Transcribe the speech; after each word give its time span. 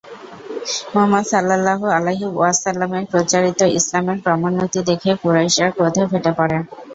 মুহাম্মাদ 0.93 1.25
সাল্লাল্লাহু 1.31 1.85
আলাইহি 1.97 2.25
ওয়াসাল্লাম-এর 2.29 3.05
প্রচারিত 3.11 3.59
ইসলামের 3.79 4.17
ক্রমোন্নতি 4.23 4.79
দেখে 4.89 5.11
কুরাইশরা 5.21 5.67
ক্রোধে 5.71 6.03
ফেটে 6.11 6.31
পড়ে। 6.37 6.57